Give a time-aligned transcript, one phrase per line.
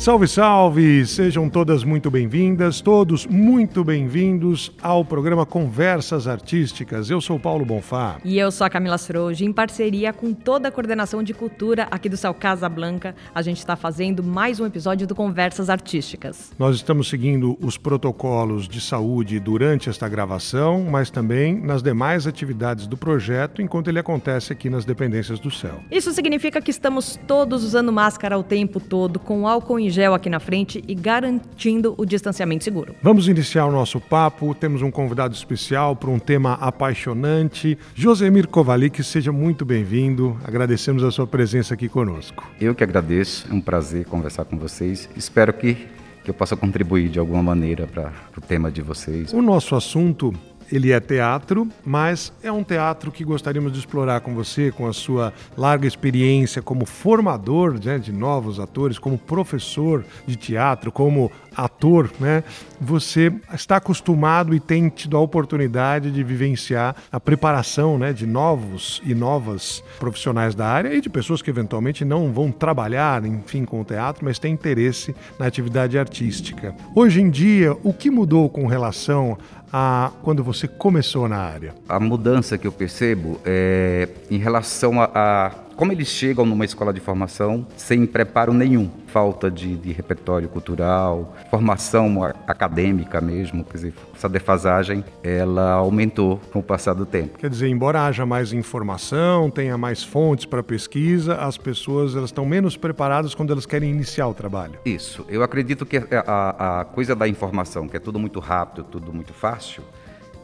[0.00, 1.06] Salve, salve!
[1.06, 7.10] Sejam todas muito bem-vindas, todos muito bem-vindos ao programa Conversas Artísticas.
[7.10, 8.16] Eu sou Paulo Bonfá.
[8.24, 12.08] E eu sou a Camila Sroge, em parceria com toda a coordenação de cultura aqui
[12.08, 13.14] do Céu Casa Blanca.
[13.34, 16.50] A gente está fazendo mais um episódio do Conversas Artísticas.
[16.58, 22.86] Nós estamos seguindo os protocolos de saúde durante esta gravação, mas também nas demais atividades
[22.86, 25.78] do projeto enquanto ele acontece aqui nas dependências do céu.
[25.90, 30.28] Isso significa que estamos todos usando máscara o tempo todo, com álcool em gel aqui
[30.28, 32.94] na frente e garantindo o distanciamento seguro.
[33.02, 34.54] Vamos iniciar o nosso papo.
[34.54, 37.78] Temos um convidado especial para um tema apaixonante.
[37.94, 40.36] Josemir Kovalik, seja muito bem-vindo.
[40.44, 42.48] Agradecemos a sua presença aqui conosco.
[42.60, 43.46] Eu que agradeço.
[43.50, 45.08] É um prazer conversar com vocês.
[45.16, 45.88] Espero que
[46.22, 49.32] que eu possa contribuir de alguma maneira para o tema de vocês.
[49.32, 50.34] O nosso assunto
[50.70, 54.92] ele é teatro, mas é um teatro que gostaríamos de explorar com você, com a
[54.92, 62.10] sua larga experiência como formador né, de novos atores, como professor de teatro, como ator,
[62.18, 62.44] né?
[62.80, 69.02] Você está acostumado e tem tido a oportunidade de vivenciar a preparação, né, de novos
[69.04, 73.80] e novas profissionais da área e de pessoas que eventualmente não vão trabalhar, enfim, com
[73.80, 76.74] o teatro, mas têm interesse na atividade artística.
[76.94, 79.36] Hoje em dia, o que mudou com relação
[79.72, 81.74] a quando você começou na área?
[81.88, 86.92] A mudança que eu percebo é em relação a, a como eles chegam numa escola
[86.92, 93.94] de formação sem preparo nenhum, falta de, de repertório cultural, formação acadêmica mesmo, quer dizer,
[94.14, 97.38] essa defasagem ela aumentou com o passar do tempo.
[97.38, 102.44] Quer dizer, embora haja mais informação, tenha mais fontes para pesquisa, as pessoas elas estão
[102.44, 104.78] menos preparadas quando elas querem iniciar o trabalho.
[104.84, 109.14] Isso, eu acredito que a, a coisa da informação, que é tudo muito rápido, tudo
[109.14, 109.82] muito fácil,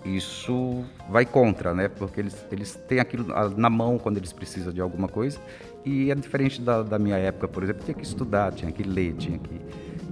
[0.06, 1.88] isso vai contra, né?
[1.88, 3.26] Porque eles, eles têm aquilo
[3.56, 5.40] na mão quando eles precisam de alguma coisa.
[5.84, 9.14] E é diferente da, da minha época, por exemplo, tinha que estudar, tinha que ler,
[9.14, 9.60] tinha que.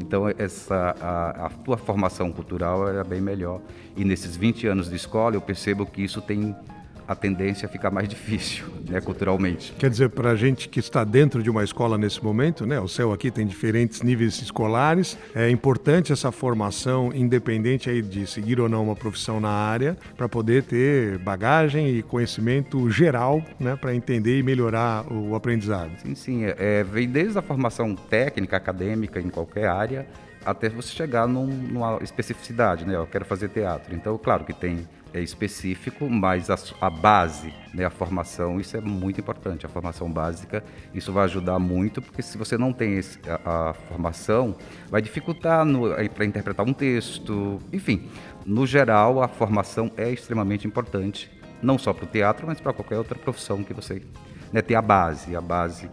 [0.00, 3.60] Então, essa, a, a tua formação cultural era bem melhor.
[3.96, 6.54] E nesses 20 anos de escola, eu percebo que isso tem
[7.06, 9.72] a tendência a ficar mais difícil, né, culturalmente.
[9.78, 12.88] Quer dizer, para a gente que está dentro de uma escola nesse momento, né, o
[12.88, 18.68] céu aqui tem diferentes níveis escolares, é importante essa formação, independente aí de seguir ou
[18.68, 24.38] não uma profissão na área, para poder ter bagagem e conhecimento geral, né, para entender
[24.38, 25.90] e melhorar o aprendizado.
[26.02, 30.06] Sim, sim, é, é, vem desde a formação técnica, acadêmica, em qualquer área,
[30.44, 32.94] até você chegar num, numa especificidade, né?
[32.94, 33.94] Eu quero fazer teatro.
[33.94, 34.86] Então, claro que tem
[35.20, 39.64] específico, mas a, a base, né, a formação, isso é muito importante.
[39.64, 43.74] A formação básica, isso vai ajudar muito, porque se você não tem esse, a, a,
[43.74, 44.56] formação,
[44.88, 45.64] vai dificultar
[46.14, 47.58] para interpretar um texto.
[47.72, 48.08] Enfim,
[48.44, 51.30] no geral, a formação é extremamente importante,
[51.62, 54.02] não só para o teatro, mas para qualquer outra profissão que você
[54.52, 55.90] né, ter a base, a base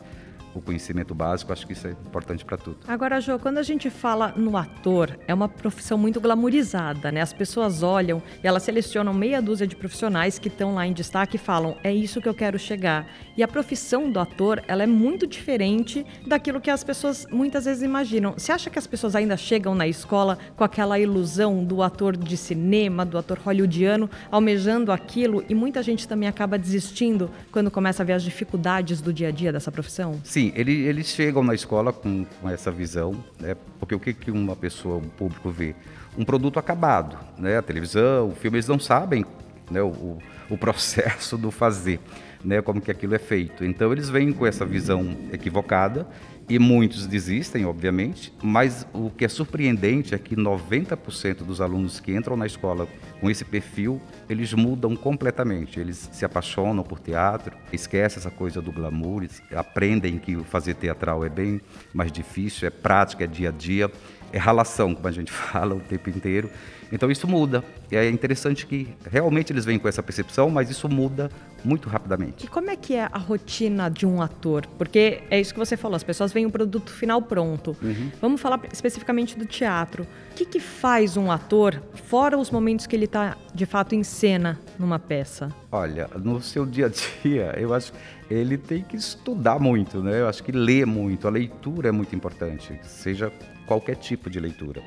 [0.53, 2.77] o conhecimento básico, acho que isso é importante para tudo.
[2.87, 7.21] Agora, Jo, quando a gente fala no ator, é uma profissão muito glamourizada, né?
[7.21, 11.35] As pessoas olham e elas selecionam meia dúzia de profissionais que estão lá em destaque
[11.35, 13.07] e falam: é isso que eu quero chegar.
[13.35, 17.83] E a profissão do ator, ela é muito diferente daquilo que as pessoas muitas vezes
[17.83, 18.33] imaginam.
[18.33, 22.37] Você acha que as pessoas ainda chegam na escola com aquela ilusão do ator de
[22.37, 28.05] cinema, do ator hollywoodiano, almejando aquilo e muita gente também acaba desistindo quando começa a
[28.05, 30.19] ver as dificuldades do dia a dia dessa profissão?
[30.23, 33.55] Sim, Sim, ele, eles chegam na escola com, com essa visão, né?
[33.79, 35.75] porque o que, que uma pessoa, um público vê?
[36.17, 37.59] Um produto acabado, né?
[37.59, 39.23] a televisão, o filme, eles não sabem
[39.69, 39.83] né?
[39.83, 40.17] o,
[40.49, 41.99] o processo do fazer,
[42.43, 42.59] né?
[42.59, 43.63] como que aquilo é feito.
[43.63, 46.07] Então eles vêm com essa visão equivocada
[46.49, 52.13] e muitos desistem, obviamente, mas o que é surpreendente é que 90% dos alunos que
[52.13, 52.87] entram na escola
[53.19, 55.79] com esse perfil, eles mudam completamente.
[55.79, 59.25] Eles se apaixonam por teatro, esquecem essa coisa do glamour,
[59.55, 61.61] aprendem que fazer teatral é bem
[61.93, 63.91] mais difícil, é prática, é dia a dia,
[64.31, 66.49] é ralação, como a gente fala o tempo inteiro.
[66.91, 67.63] Então isso muda.
[67.89, 71.29] E é interessante que realmente eles vêm com essa percepção, mas isso muda
[71.63, 72.45] muito rapidamente.
[72.45, 74.65] E como é que é a rotina de um ator?
[74.77, 77.77] Porque é isso que você falou, as pessoas veem o produto final pronto.
[77.81, 78.11] Uhum.
[78.19, 80.03] Vamos falar especificamente do teatro.
[80.31, 84.03] O que, que faz um ator, fora os momentos que ele está de fato em
[84.03, 85.49] cena numa peça?
[85.71, 86.89] Olha, no seu dia a
[87.23, 90.21] dia, eu acho que ele tem que estudar muito, né?
[90.21, 93.31] Eu acho que ler muito, a leitura é muito importante, seja
[93.71, 94.83] qualquer tipo de leitura.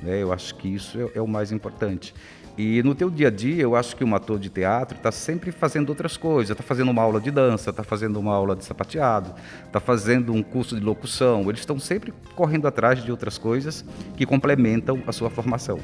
[0.00, 0.22] Né?
[0.22, 2.14] Eu acho que isso é, é o mais importante.
[2.56, 5.50] E no teu dia a dia, eu acho que um ator de teatro está sempre
[5.50, 6.50] fazendo outras coisas.
[6.50, 10.40] Está fazendo uma aula de dança, está fazendo uma aula de sapateado, está fazendo um
[10.42, 11.42] curso de locução.
[11.48, 13.84] Eles estão sempre correndo atrás de outras coisas
[14.16, 15.80] que complementam a sua formação.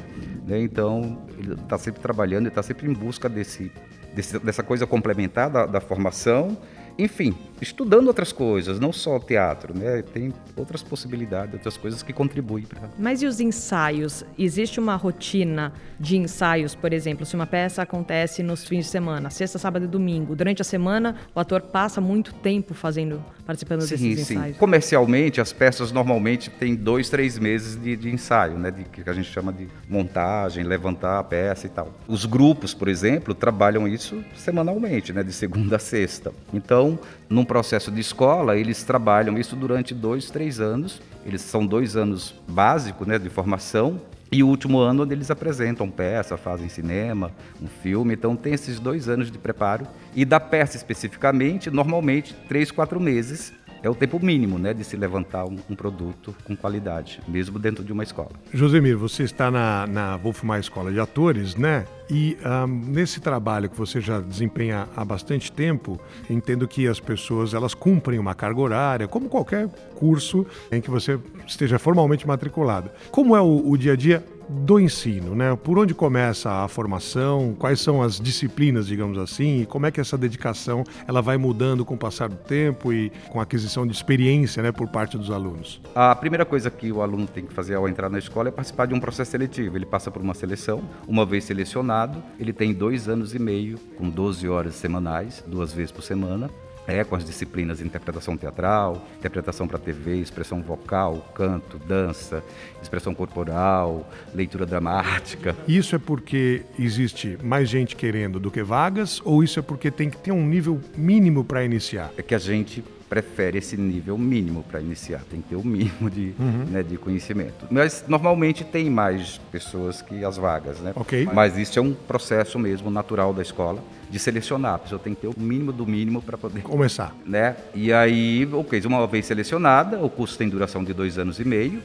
[0.47, 0.61] Né?
[0.61, 3.71] Então, ele está sempre trabalhando, está sempre em busca desse,
[4.15, 6.57] desse, dessa coisa complementar da, da formação
[6.99, 10.03] enfim, estudando outras coisas, não só teatro, né?
[10.03, 12.91] Tem outras possibilidades, outras coisas que contribuem para.
[12.99, 14.25] Mas e os ensaios?
[14.39, 19.31] Existe uma rotina de ensaios, por exemplo, se uma peça acontece nos fins de semana,
[19.31, 23.89] sexta, sábado e domingo, durante a semana o ator passa muito tempo fazendo, participando sim,
[23.89, 24.35] desses sim.
[24.35, 24.57] ensaios.
[24.57, 28.71] Comercialmente, as peças normalmente têm dois, três meses de, de ensaio, né?
[28.71, 31.93] De que a gente chama de montagem, levantar a peça e tal.
[32.07, 35.23] Os grupos, por exemplo, trabalham isso semanalmente, né?
[35.23, 36.33] De segunda a sexta.
[36.53, 36.99] Então então,
[37.31, 41.01] num processo de escola, eles trabalham isso durante dois, três anos.
[41.25, 44.01] Eles são dois anos básicos né, de formação.
[44.31, 47.31] E o último ano onde eles apresentam peça, fazem cinema,
[47.63, 48.13] um filme.
[48.13, 49.87] Então tem esses dois anos de preparo.
[50.15, 53.53] E da peça especificamente, normalmente três, quatro meses
[53.85, 57.85] é o tempo mínimo né, de se levantar um, um, produto com qualidade, mesmo dentro
[57.85, 58.31] de uma escola.
[58.53, 60.19] Josemir, você está na, na
[60.59, 61.85] Escola de Atores, né?
[62.11, 66.01] E um, nesse trabalho que você já desempenha há bastante tempo,
[66.31, 71.19] entendo que as pessoas elas cumprem uma carga horária, como qualquer curso em que você
[71.47, 72.91] esteja formalmente matriculado.
[73.11, 75.57] Como é o, o dia a dia do ensino, né?
[75.57, 77.55] Por onde começa a formação?
[77.59, 79.63] Quais são as disciplinas, digamos assim?
[79.63, 83.11] E como é que essa dedicação ela vai mudando com o passar do tempo e
[83.31, 85.81] com a aquisição de experiência, né, por parte dos alunos?
[85.95, 88.87] A primeira coisa que o aluno tem que fazer ao entrar na escola é participar
[88.87, 89.77] de um processo seletivo.
[89.77, 90.83] Ele passa por uma seleção.
[91.07, 95.93] Uma vez selecionado, ele tem dois anos e meio, com 12 horas semanais, duas vezes
[95.93, 96.51] por semana,
[96.87, 102.43] é, com as disciplinas de interpretação teatral, interpretação para TV, expressão vocal, canto, dança,
[102.83, 105.57] expressão corporal, leitura dramática.
[105.67, 110.11] Isso é porque existe mais gente querendo do que vagas ou isso é porque tem
[110.11, 112.13] que ter um nível mínimo para iniciar?
[112.17, 112.85] É que a gente
[113.15, 116.65] prefere esse nível mínimo para iniciar, tem que ter o mínimo de, uhum.
[116.69, 117.65] né, de conhecimento.
[117.71, 120.93] Mas normalmente tem mais pessoas que as vagas, né?
[120.97, 121.29] Ok.
[121.33, 123.81] Mas isso é um processo mesmo natural da escola
[124.11, 124.75] de selecionar.
[124.75, 127.15] A pessoa tem que ter o mínimo do mínimo para poder começar.
[127.25, 127.55] Né?
[127.73, 131.81] E aí, ok, uma vez selecionada, o curso tem duração de dois anos e meio,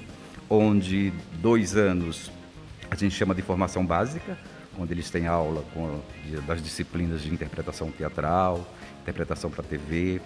[0.49, 2.31] onde dois anos
[2.89, 4.35] a gente chama de formação básica,
[4.79, 5.99] onde eles têm aula com,
[6.47, 8.67] das disciplinas de interpretação teatral,
[9.03, 10.19] interpretação para TV,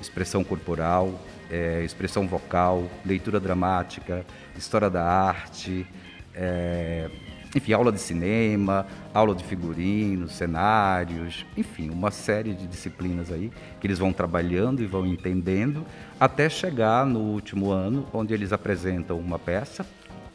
[0.00, 1.18] expressão corporal,
[1.50, 4.24] é, expressão vocal, leitura dramática,
[4.56, 5.86] história da arte,
[6.34, 7.10] é,
[7.54, 13.50] enfim, aula de cinema, aula de figurinos, cenários, enfim, uma série de disciplinas aí
[13.80, 15.84] que eles vão trabalhando e vão entendendo
[16.20, 19.86] até chegar no último ano, onde eles apresentam uma peça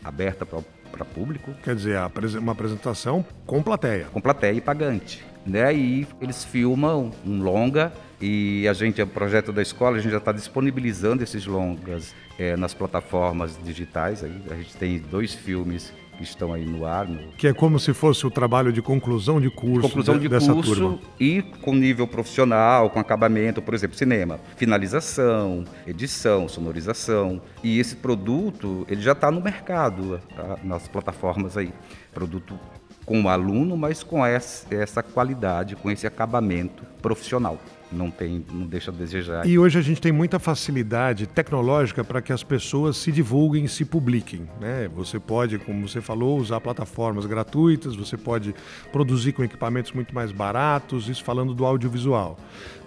[0.04, 0.60] aberta para
[1.04, 1.54] público.
[1.64, 1.98] Quer dizer,
[2.38, 4.06] uma apresentação com plateia.
[4.12, 5.26] Com plateia e pagante.
[5.46, 5.74] Né?
[5.74, 7.92] E eles filmam um longa
[8.22, 12.56] e a gente, o projeto da escola, a gente já está disponibilizando esses longas é,
[12.56, 14.24] nas plataformas digitais.
[14.24, 14.42] Aí.
[14.50, 17.08] A gente tem dois filmes que estão aí no ar.
[17.08, 17.32] No...
[17.34, 20.54] Que é como se fosse o trabalho de conclusão de curso conclusão de, de dessa
[20.54, 21.00] curso turma.
[21.20, 27.42] E com nível profissional, com acabamento, por exemplo, cinema, finalização, edição, sonorização.
[27.64, 30.58] E esse produto, ele já está no mercado, tá?
[30.64, 31.74] nas plataformas aí.
[32.14, 32.58] Produto
[33.06, 37.60] com o aluno, mas com essa qualidade, com esse acabamento profissional
[37.94, 39.46] não tem, não deixa a desejar.
[39.48, 43.86] E hoje a gente tem muita facilidade tecnológica para que as pessoas se divulguem, se
[43.86, 44.90] publiquem, né?
[44.96, 48.54] Você pode, como você falou, usar plataformas gratuitas, você pode
[48.92, 52.38] produzir com equipamentos muito mais baratos, isso falando do audiovisual.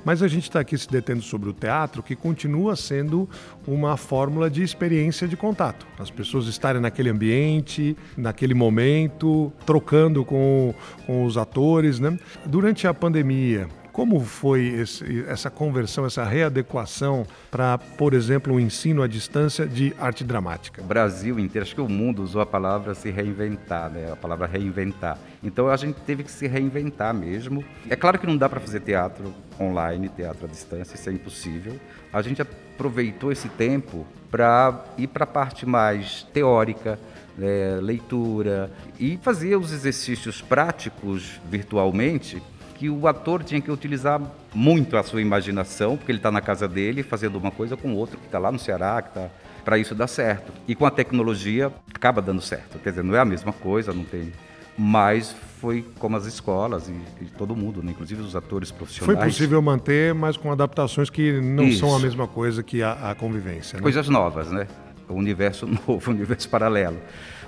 [0.06, 3.28] Mas a gente está aqui se detendo sobre o teatro, que continua sendo
[3.66, 5.84] uma fórmula de experiência de contato.
[5.98, 10.72] As pessoas estarem naquele ambiente, naquele momento, trocando com,
[11.06, 11.98] com os atores.
[11.98, 12.16] Né?
[12.46, 19.02] Durante a pandemia, como foi esse, essa conversão, essa readequação para, por exemplo, o ensino
[19.02, 20.82] à distância de arte dramática?
[20.82, 24.12] O Brasil inteiro, acho que o mundo usou a palavra se reinventar, né?
[24.12, 25.16] a palavra reinventar.
[25.42, 27.64] Então a gente teve que se reinventar mesmo.
[27.88, 31.80] É claro que não dá para fazer teatro online, teatro à distância, isso é impossível.
[32.12, 36.98] A gente aproveitou esse tempo para ir para a parte mais teórica,
[37.40, 42.42] é, leitura e fazer os exercícios práticos virtualmente
[42.76, 44.21] que o ator tinha que utilizar
[44.54, 48.18] muito a sua imaginação, porque ele está na casa dele fazendo uma coisa com outro
[48.18, 49.28] que está lá no Ceará, que está
[49.64, 50.52] para isso dar certo.
[50.68, 52.78] E com a tecnologia acaba dando certo.
[52.78, 54.30] Quer dizer, não é a mesma coisa, não tem.
[54.76, 57.92] Mas foi como as escolas e, e todo mundo, né?
[57.92, 59.18] inclusive os atores profissionais.
[59.18, 61.80] Foi possível manter, mas com adaptações que não isso.
[61.80, 63.78] são a mesma coisa que a, a convivência.
[63.78, 63.83] Né?
[63.83, 64.68] Coisas novas, né?
[65.09, 66.99] O universo novo, o universo paralelo.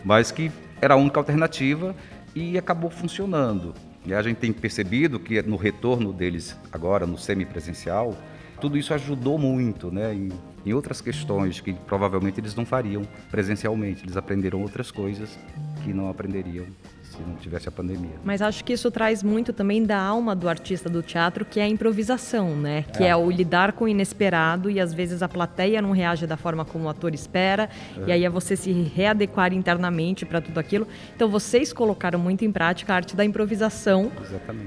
[0.02, 1.94] Mas que era a única alternativa
[2.35, 3.75] e acabou funcionando.
[4.06, 8.16] E a gente tem percebido que no retorno deles agora no semipresencial,
[8.60, 10.14] tudo isso ajudou muito, né?
[10.14, 10.28] Em,
[10.64, 14.04] em outras questões que provavelmente eles não fariam presencialmente.
[14.04, 15.38] Eles aprenderam outras coisas
[15.84, 16.66] que não aprenderiam
[17.10, 18.16] se não tivesse a pandemia.
[18.24, 21.64] Mas acho que isso traz muito também da alma do artista do teatro, que é
[21.64, 22.84] a improvisação, né?
[22.96, 26.26] Que é, é o lidar com o inesperado e às vezes a plateia não reage
[26.26, 28.08] da forma como o ator espera, é.
[28.08, 30.86] e aí é você se readequar internamente para tudo aquilo.
[31.14, 34.10] Então vocês colocaram muito em prática a arte da improvisação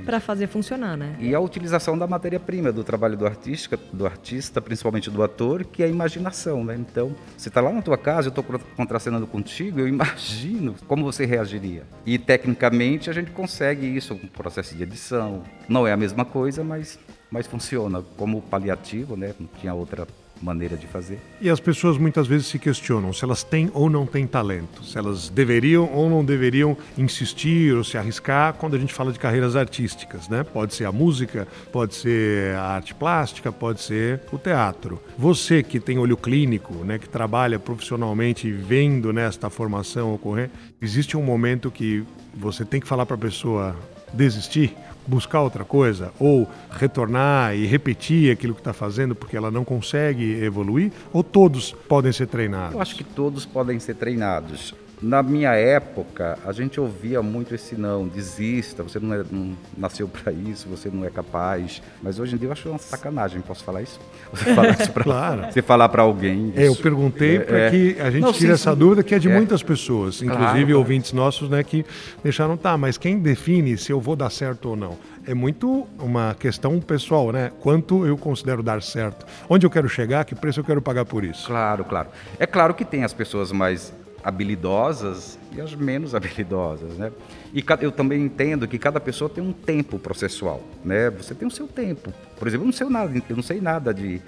[0.06, 1.16] para fazer funcionar, né?
[1.20, 5.84] E a utilização da matéria-prima do trabalho do artista, do artista, principalmente do ator, que
[5.84, 6.76] é a imaginação, né?
[6.76, 8.44] Então, você está lá na tua casa, eu estou
[8.76, 11.84] contracenando contigo, eu imagino como você reagiria.
[12.06, 15.44] E tecnicamente a gente consegue isso o processo de edição.
[15.68, 16.98] Não é a mesma coisa, mas,
[17.30, 19.36] mas funciona como paliativo, né?
[19.38, 20.08] Não tinha outra
[20.42, 21.20] maneira de fazer.
[21.42, 24.98] E as pessoas muitas vezes se questionam se elas têm ou não têm talento, se
[24.98, 29.58] elas deveriam ou não deveriam insistir ou se arriscar quando a gente fala de carreiras
[29.58, 30.42] artísticas, né?
[30.42, 35.02] Pode ser a música, pode ser a arte plástica, pode ser o teatro.
[35.18, 40.50] Você que tem olho clínico, né, que trabalha profissionalmente vendo nesta formação ocorrer,
[40.82, 43.76] existe um momento que você tem que falar para a pessoa
[44.14, 44.76] desistir,
[45.08, 50.44] buscar outra coisa, ou retornar e repetir aquilo que está fazendo porque ela não consegue
[50.44, 52.76] evoluir, ou todos podem ser treinados?
[52.76, 54.74] Eu acho que todos podem ser treinados.
[55.02, 60.08] Na minha época, a gente ouvia muito esse não, desista, você não, é, não nasceu
[60.08, 61.82] para isso, você não é capaz.
[62.04, 64.00] Mas hoje em dia eu acho uma sacanagem, posso falar isso?
[64.32, 65.52] Você falar isso pra, claro.
[65.52, 66.54] Você falar para alguém.
[66.56, 68.78] É, eu perguntei é, para é, que a gente não, tire sim, essa sim.
[68.78, 69.34] dúvida que é de é.
[69.34, 71.84] muitas pessoas, inclusive claro, ouvintes nossos, né, que
[72.24, 74.98] deixaram, tá, mas quem define se eu vou dar certo ou não?
[75.26, 77.52] é muito uma questão pessoal, né?
[77.60, 79.26] Quanto eu considero dar certo?
[79.48, 80.26] Onde eu quero chegar?
[80.26, 81.46] Que preço eu quero pagar por isso?
[81.48, 82.10] Claro, claro.
[82.40, 83.94] É claro que tem as pessoas mais
[84.24, 87.12] habilidosas e as menos habilidosas, né?
[87.54, 91.10] E eu também entendo que cada pessoa tem um tempo processual, né?
[91.12, 92.14] Você tem o seu tempo.
[92.38, 94.22] Por exemplo, eu não sei nada, eu não sei nada de,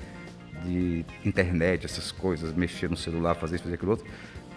[0.66, 4.06] de internet, essas coisas, mexer no celular, fazer isso, fazer aquilo outro.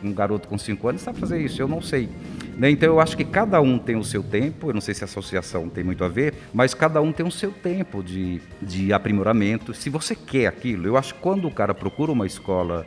[0.02, 2.09] Um garoto com 5 anos sabe fazer isso, eu não sei.
[2.57, 2.71] Né?
[2.71, 5.07] Então eu acho que cada um tem o seu tempo, eu não sei se a
[5.07, 9.73] associação tem muito a ver, mas cada um tem o seu tempo de, de aprimoramento.
[9.73, 12.85] Se você quer aquilo, eu acho que quando o cara procura uma escola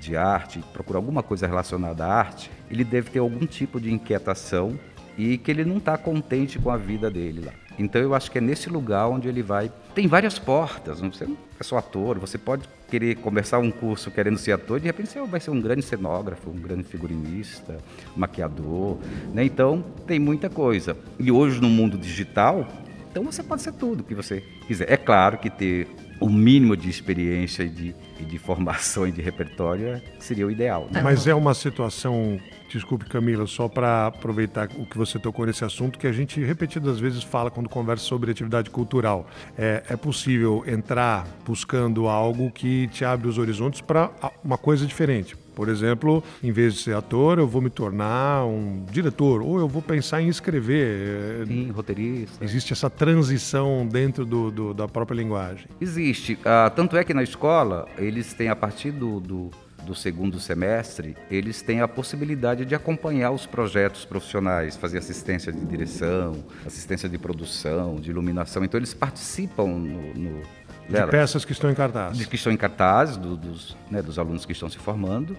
[0.00, 4.78] de arte, procura alguma coisa relacionada à arte, ele deve ter algum tipo de inquietação
[5.16, 7.52] e que ele não está contente com a vida dele lá.
[7.78, 9.70] Então eu acho que é nesse lugar onde ele vai.
[9.94, 11.24] Tem várias portas, você
[11.58, 15.10] é só ator, você pode querer começar um curso querendo ser ator, e de repente
[15.10, 17.78] você vai ser um grande cenógrafo, um grande figurinista,
[18.16, 18.98] maquiador.
[19.32, 19.44] Né?
[19.44, 20.96] Então tem muita coisa.
[21.18, 22.66] E hoje no mundo digital,
[23.10, 24.90] então você pode ser tudo que você quiser.
[24.90, 25.86] É claro que ter
[26.20, 30.50] o mínimo de experiência e de, e de formação e de repertório é, seria o
[30.50, 30.86] ideal.
[30.90, 31.00] Né?
[31.02, 35.98] Mas é uma situação, desculpe Camila, só para aproveitar o que você tocou nesse assunto,
[35.98, 39.26] que a gente repetidas vezes fala quando conversa sobre atividade cultural.
[39.56, 44.10] É, é possível entrar buscando algo que te abre os horizontes para
[44.44, 45.36] uma coisa diferente.
[45.60, 49.68] Por exemplo, em vez de ser ator, eu vou me tornar um diretor, ou eu
[49.68, 51.46] vou pensar em escrever.
[51.46, 52.42] Sim, roteirista.
[52.42, 55.66] Existe essa transição dentro do, do da própria linguagem?
[55.78, 56.38] Existe.
[56.46, 59.50] Ah, tanto é que na escola, eles têm, a partir do, do
[59.80, 65.64] do segundo semestre, eles têm a possibilidade de acompanhar os projetos profissionais, fazer assistência de
[65.64, 68.64] direção, assistência de produção, de iluminação.
[68.64, 70.42] Então, eles participam no, no
[70.90, 72.16] de peças que estão em cartaz.
[72.16, 75.36] De que estão em cartaz, do, dos, né, dos alunos que estão se formando.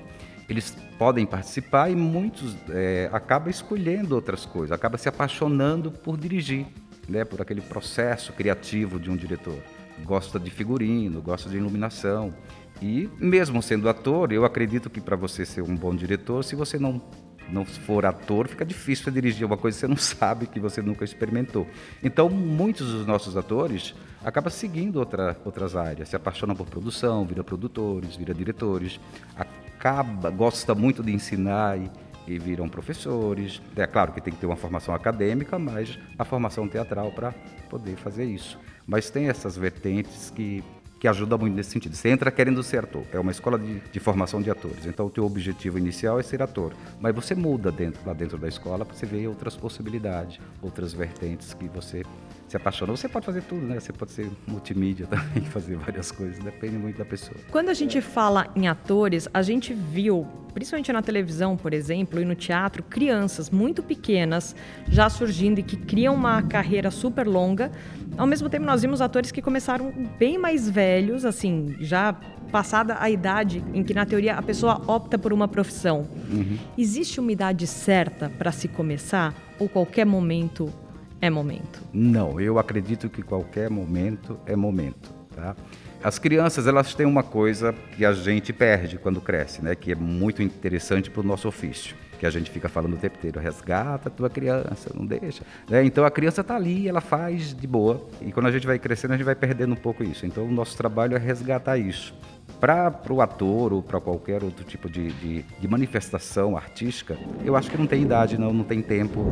[0.50, 6.66] Eles podem participar e muitos é, acabam escolhendo outras coisas, acabam se apaixonando por dirigir,
[7.08, 9.58] né, por aquele processo criativo de um diretor.
[10.04, 12.34] Gosta de figurino, gosta de iluminação.
[12.82, 16.80] E mesmo sendo ator, eu acredito que para você ser um bom diretor, se você
[16.80, 17.02] não
[17.50, 20.82] não for ator, fica difícil você dirigir uma coisa que você não sabe, que você
[20.82, 21.68] nunca experimentou.
[22.04, 23.94] Então, muitos dos nossos atores
[24.24, 29.00] acabam seguindo outra, outras áreas, se apaixonam por produção, viram produtores, viram diretores,
[29.36, 31.90] acaba, gosta muito de ensinar e,
[32.28, 33.62] e viram professores.
[33.76, 37.34] É claro que tem que ter uma formação acadêmica, mas a formação teatral para
[37.70, 38.60] poder fazer isso.
[38.86, 40.64] Mas tem essas vertentes que
[41.02, 41.96] que ajuda muito nesse sentido.
[41.96, 45.10] Você entra querendo ser ator, é uma escola de, de formação de atores, então o
[45.10, 48.96] teu objetivo inicial é ser ator, mas você muda dentro, lá dentro da escola para
[48.96, 52.04] você ver outras possibilidades, outras vertentes que você
[52.52, 52.92] se apaixona.
[52.92, 53.80] Você pode fazer tudo, né?
[53.80, 57.38] Você pode ser multimídia também, fazer várias coisas, depende muito da pessoa.
[57.50, 62.26] Quando a gente fala em atores, a gente viu, principalmente na televisão, por exemplo, e
[62.26, 64.56] no teatro, crianças muito pequenas
[64.88, 67.72] já surgindo e que criam uma carreira super longa.
[68.18, 72.14] Ao mesmo tempo, nós vimos atores que começaram bem mais velhos, assim, já
[72.52, 76.06] passada a idade em que, na teoria, a pessoa opta por uma profissão.
[76.30, 76.58] Uhum.
[76.78, 79.34] Existe uma idade certa para se começar?
[79.58, 80.74] Ou qualquer momento
[81.22, 81.82] é momento?
[81.94, 85.14] Não, eu acredito que qualquer momento é momento.
[85.36, 85.56] Tá?
[86.04, 89.76] As crianças elas têm uma coisa que a gente perde quando cresce, né?
[89.76, 93.18] que é muito interessante para o nosso ofício que a gente fica falando o tempo
[93.18, 95.44] inteiro, resgata a tua criança, não deixa.
[95.68, 95.84] Né?
[95.84, 98.08] Então a criança está ali, ela faz de boa.
[98.22, 100.24] E quando a gente vai crescendo, a gente vai perdendo um pouco isso.
[100.24, 102.14] Então o nosso trabalho é resgatar isso.
[102.62, 107.72] Para o ator ou para qualquer outro tipo de, de, de, manifestação artística, eu acho
[107.72, 109.26] que não tem idade, não, não tem tempo.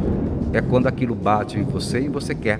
[0.51, 2.59] É quando aquilo bate em você e você quer.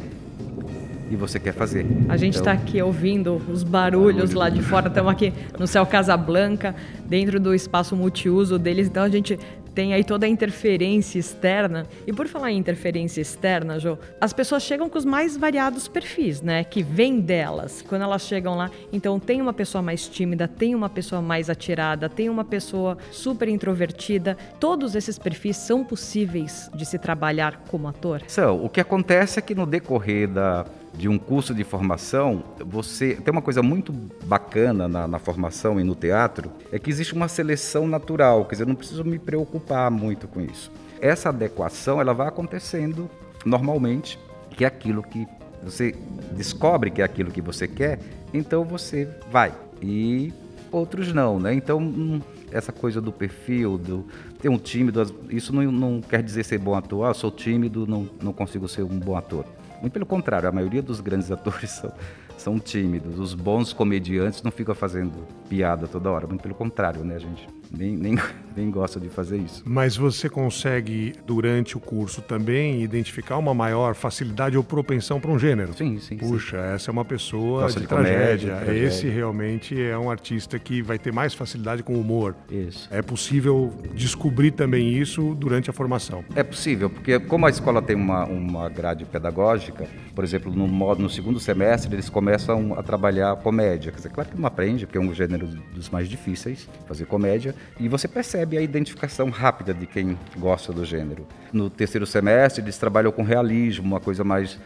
[1.10, 1.88] E você quer fazer.
[2.08, 4.90] A gente está então, aqui ouvindo os barulhos lá de fora.
[4.90, 8.88] Estamos aqui no Céu Casablanca, dentro do espaço multiuso deles.
[8.88, 9.40] Então a gente
[9.74, 11.86] tem aí toda a interferência externa.
[12.06, 16.42] E por falar em interferência externa, Jo, as pessoas chegam com os mais variados perfis,
[16.42, 16.64] né?
[16.64, 17.82] Que vêm delas.
[17.82, 22.10] Quando elas chegam lá, então tem uma pessoa mais tímida, tem uma pessoa mais atirada,
[22.10, 24.38] tem uma pessoa super introvertida.
[24.60, 28.22] Todos esses perfis são possíveis de se trabalhar como ator?
[28.28, 28.64] São.
[28.64, 30.66] O que acontece é que no decorrer da
[31.00, 33.94] de um curso de formação, você tem uma coisa muito
[34.26, 38.64] bacana na, na, formação e no teatro, é que existe uma seleção natural, quer dizer,
[38.64, 40.70] eu não preciso me preocupar muito com isso.
[41.00, 43.10] Essa adequação, ela vai acontecendo
[43.46, 45.26] normalmente, que é aquilo que
[45.64, 45.96] você
[46.34, 48.00] descobre que é aquilo que você quer,
[48.34, 49.54] então você vai.
[49.82, 50.34] E
[50.70, 51.54] outros não, né?
[51.54, 52.20] Então, hum,
[52.52, 54.06] essa coisa do perfil, do
[54.42, 57.06] ter um tímido, isso não, não quer dizer ser bom ator.
[57.06, 59.46] Ah, eu sou tímido, não, não consigo ser um bom ator.
[59.82, 61.94] Muito pelo contrário, a maioria dos grandes atores são,
[62.38, 63.20] são tímidos.
[63.20, 66.28] Os bons comediantes não ficam fazendo piada toda hora.
[66.28, 67.59] Muito pelo contrário, né, gente?
[67.72, 68.18] Nem, nem,
[68.56, 69.64] nem gosta de fazer isso.
[69.66, 75.40] Mas você consegue, durante o curso, também identificar uma maior facilidade ou propensão para um
[75.40, 75.74] gênero?
[75.74, 76.18] Sim, sim.
[76.18, 76.76] Puxa, sim.
[76.76, 78.20] essa é uma pessoa de, de tragédia.
[78.20, 78.88] Comédia, tragédia.
[78.88, 82.36] Esse realmente é um artista que vai ter mais facilidade com o humor.
[82.50, 82.88] Isso.
[82.92, 86.24] É possível descobrir também isso durante a formação?
[86.36, 91.02] É possível, porque como a escola tem uma, uma grade pedagógica, por exemplo, no, modo,
[91.02, 93.92] no segundo semestre eles começam a trabalhar comédia.
[93.92, 97.56] Quer dizer, claro que não aprende, porque é um gênero dos mais difíceis, fazer comédia,
[97.80, 101.28] e você percebe a identificação rápida de quem gosta do gênero.
[101.52, 104.60] No terceiro semestre, eles trabalham com realismo, uma coisa mais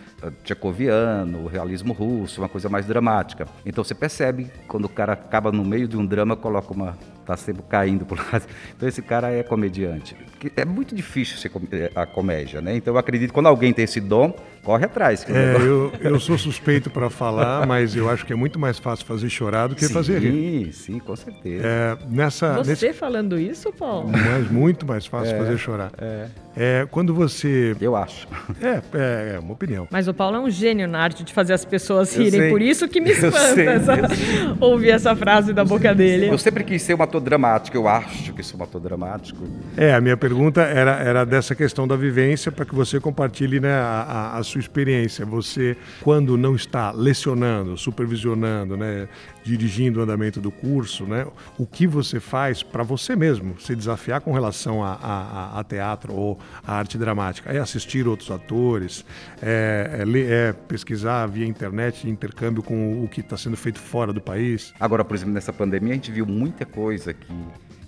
[0.43, 3.47] tchecoviano, realismo russo, uma coisa mais dramática.
[3.65, 7.37] Então você percebe quando o cara acaba no meio de um drama, coloca uma tá
[7.37, 8.45] sempre caindo por lado.
[8.75, 10.15] Então esse cara é comediante.
[10.55, 12.75] É muito difícil ser eh, a comédia, né?
[12.75, 15.25] Então eu acredito que quando alguém tem esse dom, corre atrás.
[15.29, 19.05] É, eu, eu sou suspeito para falar, mas eu acho que é muito mais fácil
[19.05, 20.73] fazer chorar do que sim, fazer rir.
[20.73, 21.65] Sim, sim, com certeza.
[21.65, 22.93] É, nessa, Você nesse...
[22.93, 24.09] falando isso, Paulo?
[24.09, 25.91] Mas muito mais fácil é, fazer chorar.
[25.97, 26.27] É.
[26.55, 27.75] É, quando você.
[27.81, 28.27] Eu acho.
[28.61, 29.87] É, é, é, uma opinião.
[29.89, 32.87] Mas o Paulo é um gênio na arte de fazer as pessoas rirem, por isso
[32.87, 33.93] que me espanta sei, essa...
[34.61, 36.27] ouvir essa frase da boca dele.
[36.27, 39.43] Eu sempre quis ser um ator dramático, eu acho que sou um ator dramático.
[39.75, 43.73] É, a minha pergunta era, era dessa questão da vivência, para que você compartilhe né,
[43.73, 45.25] a, a, sua experiência.
[45.25, 49.07] Você, quando não está lecionando, supervisionando, né,
[49.43, 51.27] dirigindo o andamento do curso, né,
[51.57, 56.13] o que você faz para você mesmo se desafiar com relação a, a, a teatro
[56.13, 57.51] ou a arte dramática?
[57.51, 59.05] É assistir outros atores,
[59.41, 64.13] é, é, ler, é pesquisar via internet, intercâmbio com o que está sendo feito fora
[64.13, 64.73] do país?
[64.79, 67.33] Agora, por exemplo, nessa pandemia a gente viu muita coisa que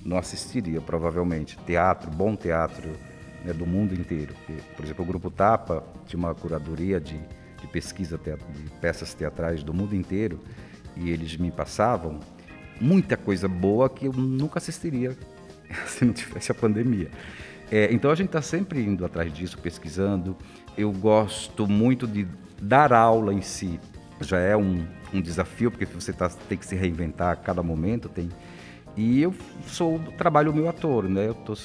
[0.03, 1.57] não assistiria provavelmente.
[1.65, 2.91] Teatro, bom teatro
[3.43, 4.33] né, do mundo inteiro.
[4.75, 7.17] Por exemplo, o Grupo Tapa tinha uma curadoria de,
[7.59, 10.39] de pesquisa de peças teatrais do mundo inteiro
[10.95, 12.19] e eles me passavam
[12.79, 15.17] muita coisa boa que eu nunca assistiria
[15.87, 17.09] se não tivesse a pandemia.
[17.71, 20.37] É, então a gente está sempre indo atrás disso, pesquisando.
[20.77, 22.27] Eu gosto muito de
[22.61, 23.79] dar aula em si.
[24.21, 28.07] Já é um, um desafio, porque você tá, tem que se reinventar a cada momento.
[28.07, 28.29] Tem...
[28.95, 29.33] E eu
[29.65, 31.27] sou trabalho meu ator, né?
[31.27, 31.55] Eu estou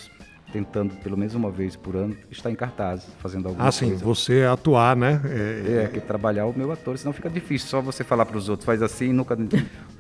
[0.53, 3.95] tentando pelo menos uma vez por ano estar em cartaz, fazendo alguma ah, coisa.
[3.95, 5.21] Ah, sim, você atuar, né?
[5.25, 7.69] É, é, que trabalhar o meu ator, senão fica difícil.
[7.69, 9.37] Só você falar para os outros, faz assim, nunca,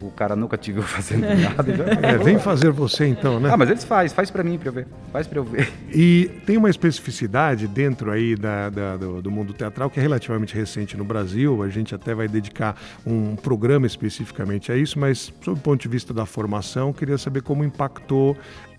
[0.00, 1.74] o cara nunca te viu fazendo nada.
[1.74, 1.84] Já...
[2.08, 3.50] É, vem fazer você então, né?
[3.52, 5.72] Ah, mas eles faz, faz para mim para eu ver, faz para eu ver.
[5.92, 10.54] E tem uma especificidade dentro aí da, da do, do, mundo teatral que é relativamente
[10.54, 11.62] recente no Brasil.
[11.62, 15.88] A gente até vai dedicar um programa especificamente a isso, mas sob o ponto de
[15.88, 18.36] vista da formação, queria saber como impactou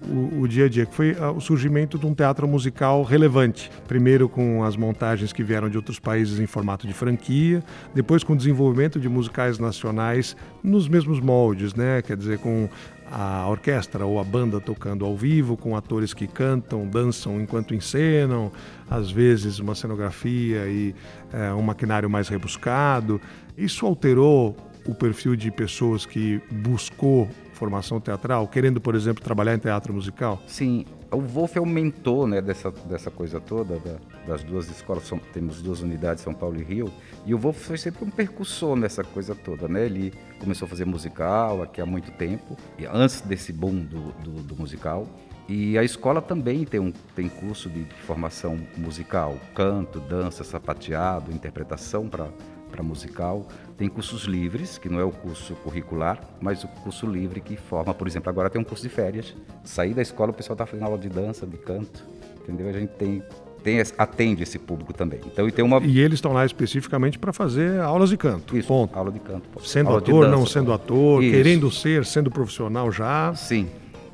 [0.08, 3.70] o, o dia a dia, que foi uh, o surgimento de um teatro musical relevante.
[3.88, 8.34] Primeiro com as montagens que vieram de outros países em formato de franquia, depois com
[8.34, 12.02] o desenvolvimento de musicais nacionais nos mesmos moldes, né?
[12.02, 12.68] Quer dizer, com
[13.12, 18.52] a orquestra ou a banda tocando ao vivo, com atores que cantam, dançam enquanto encenam,
[18.90, 20.96] às vezes uma cenografia e
[21.34, 23.20] é, um maquinário mais rebuscado.
[23.58, 27.28] Isso alterou o perfil de pessoas que buscou
[27.62, 30.42] formação teatral, querendo, por exemplo, trabalhar em teatro musical?
[30.48, 35.62] Sim, o Wolf aumentou né, dessa, dessa coisa toda, da, das duas escolas, são, temos
[35.62, 36.92] duas unidades, São Paulo e Rio,
[37.24, 39.86] e o Wolf foi sempre um percussor nessa coisa toda, né?
[39.86, 42.58] Ele começou a fazer musical aqui há muito tempo,
[42.92, 45.06] antes desse boom do, do, do musical,
[45.48, 52.10] e a escola também tem, um, tem curso de formação musical, canto, dança, sapateado, interpretação
[52.10, 52.28] para
[52.72, 53.48] para musical.
[53.78, 57.94] Tem cursos livres, que não é o curso curricular, mas o curso livre que forma,
[57.94, 59.36] por exemplo, agora tem um curso de férias.
[59.64, 62.04] Sair da escola, o pessoal está fazendo aula de dança, de canto,
[62.42, 62.70] entendeu?
[62.70, 63.24] A gente tem
[63.64, 65.20] tem, atende esse público também.
[65.26, 65.80] Então, e, tem uma...
[65.84, 68.58] e eles estão lá especificamente para fazer aulas de canto.
[68.58, 68.98] Isso, ponto.
[68.98, 69.48] aula de canto.
[69.64, 71.36] Sendo aula ator, dança, não sendo ator, Isso.
[71.36, 73.34] querendo ser, sendo profissional já.
[73.36, 73.68] Sim,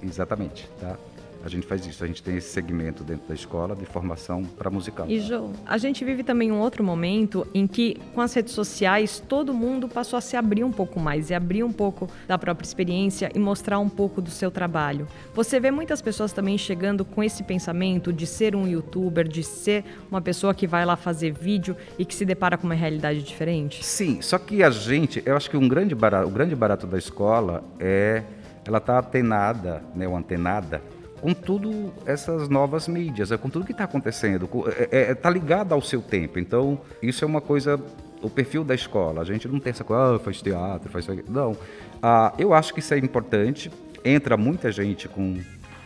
[0.03, 0.69] exatamente.
[0.79, 0.97] Tá?
[1.47, 2.03] A gente faz isso.
[2.03, 5.05] A gente tem esse segmento dentro da escola de formação para musical.
[5.09, 9.23] E, João, a gente vive também um outro momento em que, com as redes sociais,
[9.27, 12.65] todo mundo passou a se abrir um pouco mais e abrir um pouco da própria
[12.65, 15.07] experiência e mostrar um pouco do seu trabalho.
[15.33, 19.85] Você vê muitas pessoas também chegando com esse pensamento de ser um youtuber, de ser
[20.11, 23.85] uma pessoa que vai lá fazer vídeo e que se depara com uma realidade diferente?
[23.85, 26.97] Sim, só que a gente, eu acho que um grande barato, o grande barato da
[26.97, 28.23] escola é
[28.65, 30.81] ela tá atenada, né, ou antenada
[31.21, 35.29] com tudo essas novas mídias, é com tudo que está acontecendo, está é, é, tá
[35.29, 36.39] ligado ao seu tempo.
[36.39, 37.79] Então, isso é uma coisa,
[38.21, 39.21] o perfil da escola.
[39.21, 41.57] A gente não tem essa coisa, ah, faz teatro, faz isso Não.
[42.01, 43.71] Ah, eu acho que isso é importante.
[44.05, 45.39] Entra muita gente com,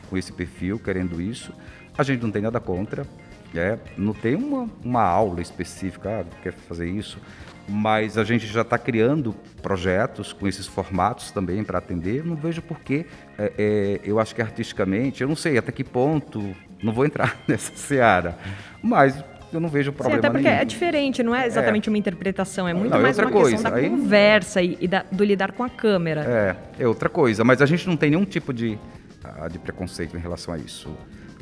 [0.09, 1.53] com esse perfil, querendo isso.
[1.97, 3.05] A gente não tem nada contra.
[3.53, 7.17] É, não tem uma, uma aula específica, ah, quer fazer isso
[7.71, 12.23] mas a gente já está criando projetos com esses formatos também para atender.
[12.25, 13.05] Não vejo porquê.
[13.37, 16.53] É, é, eu acho que artisticamente, eu não sei até que ponto,
[16.83, 18.37] não vou entrar nessa seara,
[18.83, 20.61] mas eu não vejo problema Sim, até porque nenhum.
[20.61, 21.91] é diferente, não é exatamente é.
[21.91, 23.51] uma interpretação, é muito não, é mais uma coisa.
[23.51, 23.89] questão da Aí...
[23.89, 26.57] conversa e, e da, do lidar com a câmera.
[26.77, 28.77] É, é outra coisa, mas a gente não tem nenhum tipo de,
[29.23, 30.95] ah, de preconceito em relação a isso.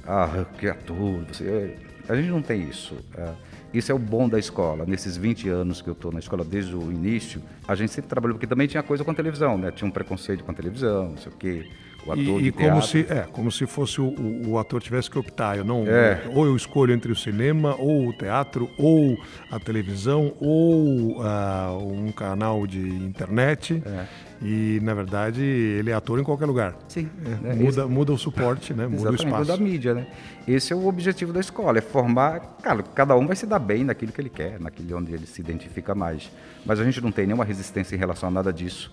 [0.08, 1.76] Ah, que ator, você...
[2.08, 2.96] a gente não tem isso.
[3.18, 3.49] É.
[3.74, 4.86] Isso é o bom da escola.
[4.86, 8.36] Nesses 20 anos que eu estou na escola desde o início, a gente sempre trabalhou,
[8.36, 9.72] porque também tinha coisa com a televisão, né?
[9.72, 11.70] Tinha um preconceito com a televisão, não sei o quê.
[12.06, 15.10] O ator e, e como se é como se fosse o, o, o, ator tivesse
[15.10, 16.22] que optar eu não é.
[16.34, 19.18] ou eu escolho entre o cinema ou o teatro ou
[19.52, 24.30] a televisão ou uh, um canal de internet é.
[24.42, 26.74] E, na verdade, ele é ator em qualquer lugar.
[26.88, 27.10] Sim.
[27.44, 27.90] É, muda, esse...
[27.90, 28.88] muda o suporte, né?
[28.88, 29.38] muda o espaço.
[29.38, 30.08] muda a mídia, né?
[30.48, 32.58] Esse é o objetivo da escola, é formar...
[32.62, 35.42] Cara, cada um vai se dar bem naquilo que ele quer, naquilo onde ele se
[35.42, 36.32] identifica mais.
[36.66, 38.92] Mas a gente não tem nenhuma resistência em relação a nada disso.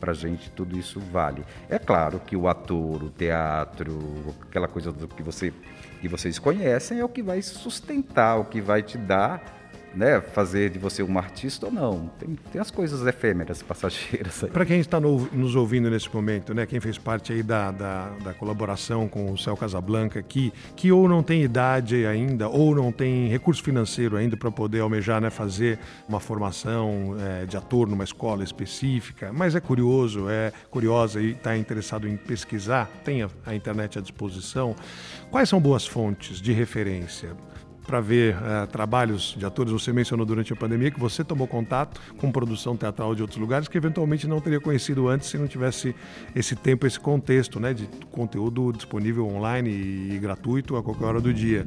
[0.00, 1.44] Pra gente, tudo isso vale.
[1.68, 5.52] É claro que o ator, o teatro, aquela coisa do que, você,
[6.00, 9.57] que vocês conhecem é o que vai sustentar, o que vai te dar
[9.94, 12.10] né, fazer de você um artista ou não.
[12.18, 14.44] Tem, tem as coisas efêmeras, passageiras.
[14.52, 18.08] Para quem está no, nos ouvindo nesse momento, né, quem fez parte aí da, da,
[18.22, 22.92] da, colaboração com o Céu Casablanca aqui, que ou não tem idade ainda, ou não
[22.92, 28.04] tem recurso financeiro ainda para poder almejar né, fazer uma formação é, de ator numa
[28.04, 33.54] escola específica, mas é curioso, é curiosa e está interessado em pesquisar, tem a, a
[33.54, 34.74] internet à disposição.
[35.30, 37.36] Quais são boas fontes de referência?
[37.88, 39.72] Para ver uh, trabalhos de atores.
[39.72, 43.66] Você mencionou durante a pandemia que você tomou contato com produção teatral de outros lugares
[43.66, 45.94] que eventualmente não teria conhecido antes se não tivesse
[46.36, 51.32] esse tempo, esse contexto né, de conteúdo disponível online e gratuito a qualquer hora do
[51.32, 51.66] dia.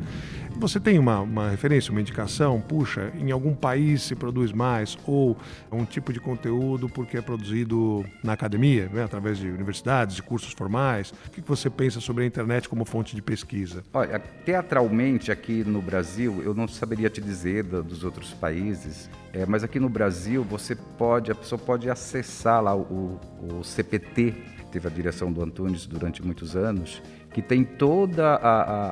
[0.57, 2.61] Você tem uma, uma referência, uma indicação?
[2.61, 5.35] Puxa, em algum país se produz mais ou
[5.71, 10.53] um tipo de conteúdo porque é produzido na academia, né, através de universidades, de cursos
[10.53, 11.11] formais?
[11.27, 13.83] O que você pensa sobre a internet como fonte de pesquisa?
[13.93, 19.63] Olha, teatralmente aqui no Brasil eu não saberia te dizer dos outros países, é, mas
[19.63, 24.87] aqui no Brasil você pode, a pessoa pode acessar lá o, o CPT, que teve
[24.87, 27.01] a direção do Antunes durante muitos anos,
[27.33, 28.39] que tem todas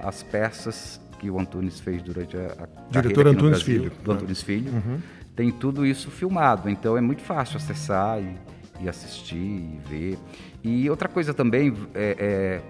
[0.04, 3.92] as peças que o Antunes fez durante a, a Diretor Antunes Brasil, Filho.
[4.04, 4.72] Do Antunes Filho.
[4.72, 5.00] Uhum.
[5.36, 8.36] Tem tudo isso filmado, então é muito fácil acessar e,
[8.82, 10.18] e assistir e ver.
[10.64, 12.62] E outra coisa também é,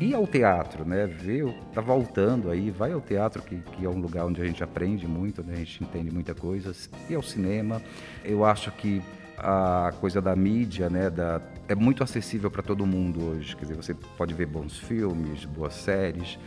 [0.00, 1.06] é ir ao teatro, né?
[1.06, 4.64] Ver, tá voltando aí, vai ao teatro, que, que é um lugar onde a gente
[4.64, 5.54] aprende muito, né?
[5.54, 6.72] a gente entende muita coisa.
[7.08, 7.80] E ao cinema,
[8.24, 9.02] eu acho que
[9.38, 11.08] a coisa da mídia, né?
[11.08, 13.54] Da é muito acessível para todo mundo hoje.
[13.56, 16.38] Quer dizer, você pode ver bons filmes, boas séries.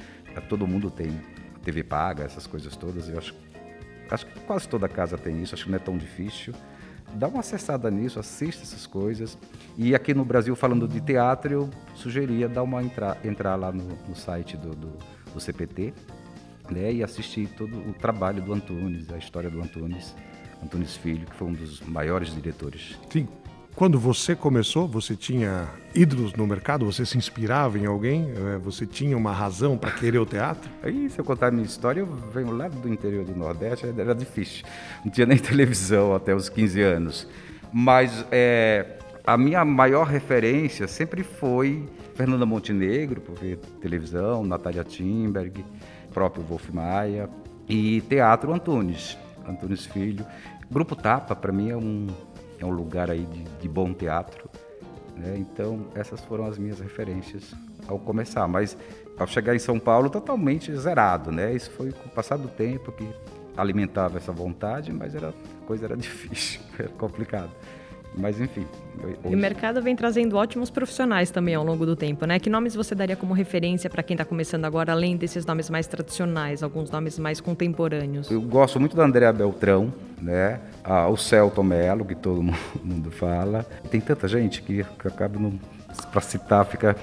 [0.49, 1.11] Todo mundo tem
[1.63, 3.09] TV paga, essas coisas todas.
[3.09, 3.33] Eu acho,
[4.09, 5.55] acho que quase toda casa tem isso.
[5.55, 6.53] Acho que não é tão difícil.
[7.15, 9.37] Dá uma acessada nisso, assista essas coisas.
[9.77, 13.87] E aqui no Brasil, falando de teatro, eu sugeria dar uma entrar, entrar lá no,
[14.07, 14.97] no site do, do,
[15.33, 15.93] do CPT
[16.71, 20.15] né, e assistir todo o trabalho do Antunes, a história do Antunes,
[20.63, 22.97] Antunes Filho, que foi um dos maiores diretores.
[23.11, 23.27] Sim,
[23.75, 26.85] quando você começou, você tinha ídolos no mercado?
[26.85, 28.31] Você se inspirava em alguém?
[28.31, 30.69] É, você tinha uma razão para querer o teatro?
[30.83, 34.13] Aí, se eu contar a minha história, eu venho lá do interior do Nordeste, era
[34.13, 34.63] difícil.
[35.03, 37.27] Não tinha nem televisão até os 15 anos.
[37.71, 45.65] Mas é, a minha maior referência sempre foi Fernanda Montenegro, por ver televisão, Natália Timberg,
[46.13, 47.27] próprio Wolf Maia,
[47.67, 50.25] e Teatro Antunes, Antunes Filho.
[50.69, 52.07] Grupo Tapa, para mim, é um
[52.63, 54.49] é um lugar aí de, de bom teatro.
[55.15, 55.35] Né?
[55.37, 57.53] Então, essas foram as minhas referências
[57.87, 58.47] ao começar.
[58.47, 58.77] Mas
[59.17, 61.31] ao chegar em São Paulo, totalmente zerado.
[61.31, 61.53] Né?
[61.53, 63.07] Isso foi com o passar do tempo que
[63.55, 67.51] alimentava essa vontade, mas era, a coisa era difícil, era complicado.
[68.15, 68.65] Mas enfim.
[69.03, 69.17] Hoje...
[69.25, 72.39] E o mercado vem trazendo ótimos profissionais também ao longo do tempo, né?
[72.39, 75.87] Que nomes você daria como referência para quem está começando agora, além desses nomes mais
[75.87, 78.29] tradicionais, alguns nomes mais contemporâneos?
[78.29, 80.59] Eu gosto muito da Andréa Beltrão, né?
[80.83, 82.41] Ah, o Celton Mello, que todo
[82.83, 83.65] mundo fala.
[83.89, 85.59] Tem tanta gente que, que acaba não.
[86.11, 86.95] Para citar, fica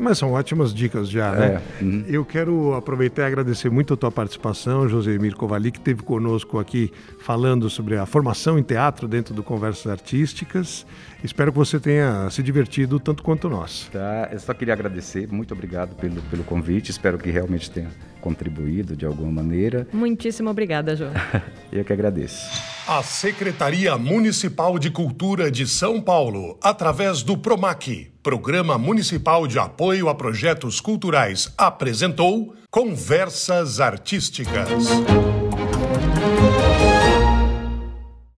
[0.00, 1.62] mas são ótimas dicas já, né?
[1.80, 1.84] É.
[1.84, 2.04] Uhum.
[2.08, 6.58] Eu quero aproveitar e agradecer muito a tua participação, José Emir Kovali, que esteve conosco
[6.58, 10.86] aqui falando sobre a formação em teatro dentro do Conversas Artísticas.
[11.22, 13.88] Espero que você tenha se divertido tanto quanto nós.
[13.92, 17.88] Tá, eu só queria agradecer, muito obrigado pelo, pelo convite, espero que realmente tenha
[18.20, 19.88] contribuído de alguma maneira.
[19.92, 21.12] Muitíssimo obrigada, João.
[21.72, 22.48] eu que agradeço.
[22.86, 30.08] A Secretaria Municipal de Cultura de São Paulo, através do PROMAC, Programa Municipal de Apoio
[30.08, 34.68] a Projetos Culturais, apresentou Conversas Artísticas.